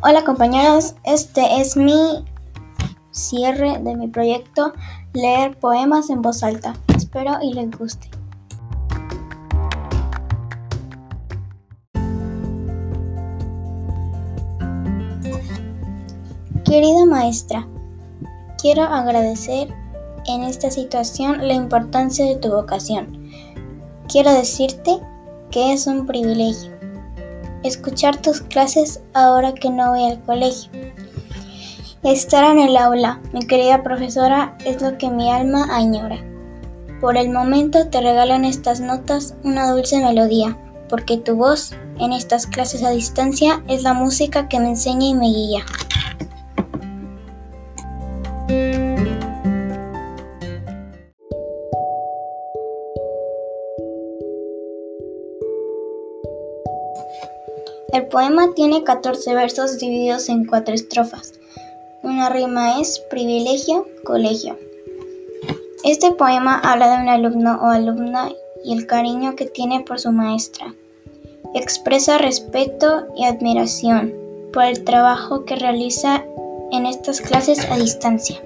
Hola 0.00 0.22
compañeros, 0.24 0.94
este 1.02 1.60
es 1.60 1.76
mi 1.76 2.24
cierre 3.10 3.80
de 3.80 3.96
mi 3.96 4.06
proyecto 4.06 4.72
Leer 5.12 5.58
poemas 5.58 6.08
en 6.08 6.22
voz 6.22 6.44
alta. 6.44 6.74
Espero 6.96 7.38
y 7.42 7.52
les 7.52 7.68
guste. 7.76 8.08
Querida 16.64 17.04
maestra, 17.04 17.66
quiero 18.62 18.82
agradecer 18.82 19.66
en 20.28 20.44
esta 20.44 20.70
situación 20.70 21.48
la 21.48 21.54
importancia 21.54 22.24
de 22.24 22.36
tu 22.36 22.50
vocación. 22.50 23.32
Quiero 24.06 24.32
decirte 24.32 25.00
que 25.50 25.72
es 25.72 25.88
un 25.88 26.06
privilegio 26.06 26.77
escuchar 27.62 28.20
tus 28.20 28.40
clases 28.42 29.00
ahora 29.14 29.54
que 29.54 29.70
no 29.70 29.90
voy 29.90 30.10
al 30.10 30.20
colegio. 30.22 30.70
Estar 32.02 32.44
en 32.44 32.60
el 32.60 32.76
aula, 32.76 33.20
mi 33.32 33.46
querida 33.46 33.82
profesora, 33.82 34.56
es 34.64 34.80
lo 34.80 34.96
que 34.98 35.10
mi 35.10 35.30
alma 35.30 35.66
añora. 35.70 36.18
Por 37.00 37.16
el 37.16 37.30
momento 37.30 37.88
te 37.88 38.00
regalan 38.00 38.44
estas 38.44 38.80
notas 38.80 39.34
una 39.42 39.70
dulce 39.70 39.98
melodía, 39.98 40.56
porque 40.88 41.16
tu 41.16 41.36
voz 41.36 41.74
en 41.98 42.12
estas 42.12 42.46
clases 42.46 42.82
a 42.82 42.90
distancia 42.90 43.62
es 43.68 43.82
la 43.82 43.94
música 43.94 44.48
que 44.48 44.60
me 44.60 44.70
enseña 44.70 45.06
y 45.06 45.14
me 45.14 45.26
guía. 45.26 45.64
El 57.90 58.06
poema 58.06 58.52
tiene 58.54 58.84
14 58.84 59.34
versos 59.34 59.78
divididos 59.78 60.28
en 60.28 60.44
cuatro 60.44 60.74
estrofas. 60.74 61.32
Una 62.02 62.28
rima 62.28 62.80
es 62.80 62.98
privilegio, 63.10 63.86
colegio. 64.04 64.58
Este 65.84 66.12
poema 66.12 66.60
habla 66.62 66.90
de 66.90 67.02
un 67.02 67.08
alumno 67.08 67.58
o 67.62 67.66
alumna 67.66 68.28
y 68.62 68.74
el 68.74 68.86
cariño 68.86 69.36
que 69.36 69.46
tiene 69.46 69.80
por 69.80 70.00
su 70.00 70.12
maestra. 70.12 70.74
Expresa 71.54 72.18
respeto 72.18 73.06
y 73.16 73.24
admiración 73.24 74.12
por 74.52 74.64
el 74.64 74.84
trabajo 74.84 75.46
que 75.46 75.56
realiza 75.56 76.26
en 76.70 76.84
estas 76.84 77.22
clases 77.22 77.64
a 77.70 77.76
distancia. 77.78 78.42